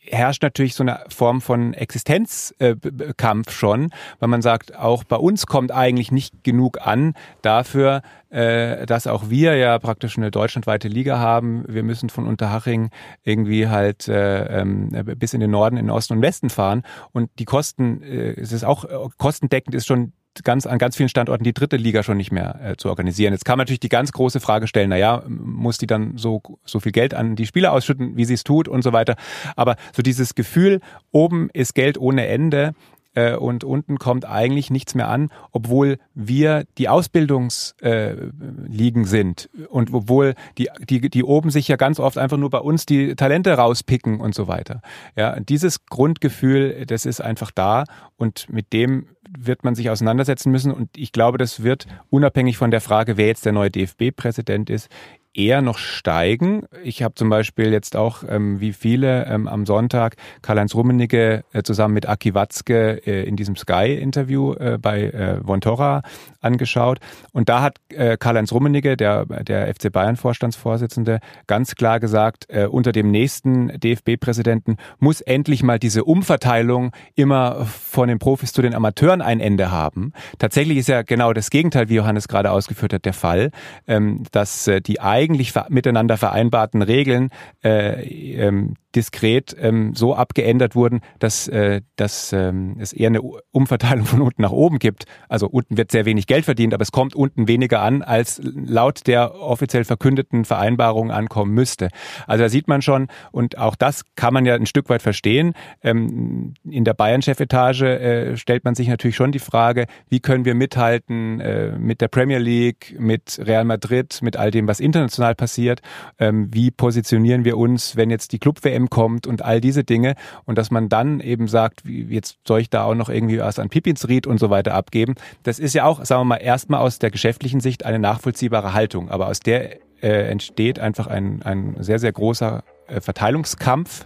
[0.10, 5.72] herrscht natürlich so eine Form von Existenzkampf schon, weil man sagt, auch bei uns kommt
[5.72, 11.64] eigentlich nicht genug an dafür, äh, dass auch wir ja praktisch eine deutschlandweite Liga haben.
[11.68, 12.90] Wir müssen von Unterhaching
[13.24, 16.84] irgendwie halt äh, ähm, bis in den Norden, in den Osten und Westen fahren.
[17.14, 18.86] Und die Kosten, äh, es ist auch
[19.18, 22.76] kostendeckend ist schon ganz an ganz vielen Standorten die dritte Liga schon nicht mehr äh,
[22.78, 23.34] zu organisieren.
[23.34, 26.80] Jetzt kann man natürlich die ganz große Frage stellen, naja, muss die dann so, so
[26.80, 29.16] viel Geld an die Spieler ausschütten, wie sie es tut und so weiter.
[29.56, 32.74] Aber so dieses Gefühl, oben ist Geld ohne Ende,
[33.18, 39.92] äh, und unten kommt eigentlich nichts mehr an, obwohl wir die Ausbildungsligen äh, sind und
[39.92, 43.54] obwohl die, die, die oben sich ja ganz oft einfach nur bei uns die Talente
[43.54, 44.84] rauspicken und so weiter.
[45.16, 47.86] Ja, dieses Grundgefühl, das ist einfach da
[48.18, 52.72] und mit dem wird man sich auseinandersetzen müssen und ich glaube, das wird unabhängig von
[52.72, 54.90] der Frage, wer jetzt der neue DFB-Präsident ist,
[55.38, 56.64] eher noch steigen.
[56.84, 61.64] Ich habe zum Beispiel jetzt auch, ähm, wie viele, ähm, am Sonntag Karl-Heinz Rummenigge äh,
[61.64, 66.02] zusammen mit Aki Watzke äh, in diesem Sky-Interview äh, bei äh, Vontora
[66.42, 67.00] angeschaut.
[67.34, 72.92] Und da hat äh, Karl-Heinz Rummenigge, der, der FC Bayern-Vorstandsvorsitzende, ganz klar gesagt, äh, unter
[72.92, 79.22] dem nächsten DFB-Präsidenten muss endlich mal diese Umverteilung immer von den Profis zu den Amateuren
[79.22, 80.14] ein Ende haben.
[80.40, 83.52] Tatsächlich ist ja genau das Gegenteil, wie Johannes gerade ausgeführt hat, der Fall,
[83.88, 87.30] ähm, dass äh, die eigentlich miteinander vereinbarten Regeln
[87.64, 88.02] äh,
[88.36, 94.22] ähm, diskret ähm, so abgeändert wurden, dass, äh, dass ähm, es eher eine Umverteilung von
[94.22, 95.06] unten nach oben gibt.
[95.30, 99.06] Also unten wird sehr wenig Geld verdient, aber es kommt unten weniger an, als laut
[99.06, 101.90] der offiziell verkündeten Vereinbarung ankommen müsste.
[102.26, 105.54] Also da sieht man schon, und auch das kann man ja ein Stück weit verstehen.
[105.84, 110.56] Ähm, in der Bayern-Chefetage äh, stellt man sich natürlich schon die Frage, wie können wir
[110.56, 115.82] mithalten äh, mit der Premier League, mit Real Madrid, mit all dem, was international passiert.
[116.20, 120.58] Ähm, wie positionieren wir uns, wenn jetzt die Club-WM kommt und all diese Dinge und
[120.58, 123.70] dass man dann eben sagt, wie, jetzt soll ich da auch noch irgendwie was an
[123.70, 125.16] Pipinsried und so weiter abgeben.
[125.44, 129.10] Das ist ja auch, sagen wir mal, erstmal aus der geschäftlichen Sicht eine nachvollziehbare Haltung,
[129.10, 134.06] aber aus der äh, entsteht einfach ein, ein sehr, sehr großer äh, Verteilungskampf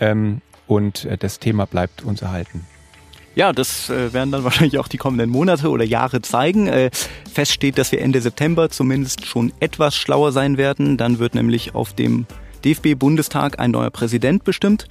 [0.00, 2.66] ähm, und äh, das Thema bleibt uns erhalten.
[3.34, 6.66] Ja, das äh, werden dann wahrscheinlich auch die kommenden Monate oder Jahre zeigen.
[6.66, 6.90] Äh,
[7.32, 10.98] fest steht, dass wir Ende September zumindest schon etwas schlauer sein werden.
[10.98, 12.26] Dann wird nämlich auf dem
[12.64, 14.86] DFB-Bundestag ein neuer Präsident bestimmt.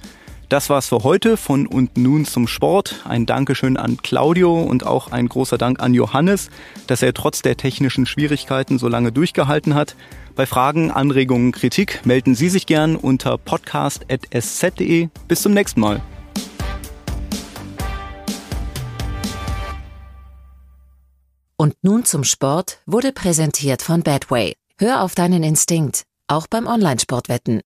[0.48, 3.00] Das war's für heute von und nun zum Sport.
[3.04, 6.50] Ein Dankeschön an Claudio und auch ein großer Dank an Johannes,
[6.88, 9.96] dass er trotz der technischen Schwierigkeiten so lange durchgehalten hat.
[10.34, 15.08] Bei Fragen, Anregungen, Kritik melden Sie sich gern unter podcast.sz.de.
[15.26, 16.02] Bis zum nächsten Mal.
[21.62, 24.56] Und nun zum Sport wurde präsentiert von Badway.
[24.78, 27.60] Hör auf deinen Instinkt auch beim Online-Sportwetten.